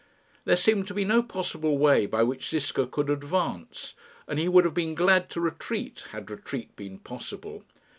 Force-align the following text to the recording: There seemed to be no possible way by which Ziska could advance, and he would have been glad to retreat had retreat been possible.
There 0.45 0.55
seemed 0.57 0.87
to 0.87 0.95
be 0.95 1.05
no 1.05 1.21
possible 1.21 1.77
way 1.77 2.07
by 2.07 2.23
which 2.23 2.49
Ziska 2.49 2.87
could 2.87 3.07
advance, 3.07 3.93
and 4.27 4.39
he 4.39 4.47
would 4.49 4.65
have 4.65 4.73
been 4.73 4.95
glad 4.95 5.29
to 5.29 5.39
retreat 5.41 6.05
had 6.11 6.31
retreat 6.31 6.75
been 6.75 6.97
possible. 6.97 7.63